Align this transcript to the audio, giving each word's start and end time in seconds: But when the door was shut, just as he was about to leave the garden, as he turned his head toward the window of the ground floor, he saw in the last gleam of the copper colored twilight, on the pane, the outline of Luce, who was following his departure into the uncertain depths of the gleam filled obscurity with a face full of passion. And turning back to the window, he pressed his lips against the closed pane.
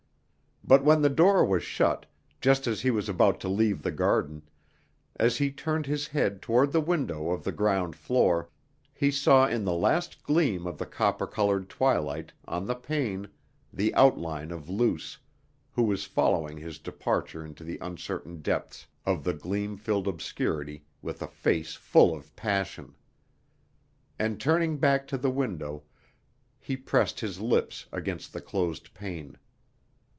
But 0.63 0.83
when 0.85 1.01
the 1.01 1.09
door 1.09 1.43
was 1.43 1.63
shut, 1.63 2.05
just 2.39 2.65
as 2.67 2.79
he 2.81 2.91
was 2.91 3.09
about 3.09 3.39
to 3.41 3.49
leave 3.49 3.81
the 3.81 3.91
garden, 3.91 4.43
as 5.17 5.37
he 5.37 5.51
turned 5.51 5.87
his 5.87 6.07
head 6.09 6.39
toward 6.39 6.71
the 6.71 6.79
window 6.79 7.31
of 7.31 7.43
the 7.43 7.51
ground 7.51 7.95
floor, 7.95 8.47
he 8.93 9.09
saw 9.11 9.47
in 9.47 9.65
the 9.65 9.73
last 9.73 10.23
gleam 10.23 10.67
of 10.67 10.77
the 10.77 10.85
copper 10.85 11.25
colored 11.27 11.67
twilight, 11.67 12.31
on 12.47 12.67
the 12.67 12.75
pane, 12.75 13.27
the 13.73 13.93
outline 13.95 14.51
of 14.51 14.69
Luce, 14.69 15.17
who 15.71 15.83
was 15.83 16.05
following 16.05 16.57
his 16.57 16.77
departure 16.79 17.43
into 17.43 17.63
the 17.63 17.79
uncertain 17.81 18.39
depths 18.41 18.85
of 19.05 19.23
the 19.23 19.33
gleam 19.33 19.75
filled 19.75 20.07
obscurity 20.07 20.85
with 21.01 21.23
a 21.23 21.27
face 21.27 21.73
full 21.73 22.15
of 22.15 22.33
passion. 22.35 22.95
And 24.19 24.39
turning 24.39 24.77
back 24.77 25.07
to 25.07 25.17
the 25.17 25.31
window, 25.31 25.83
he 26.59 26.77
pressed 26.77 27.19
his 27.19 27.41
lips 27.41 27.87
against 27.91 28.31
the 28.31 28.41
closed 28.41 28.93
pane. 28.93 29.37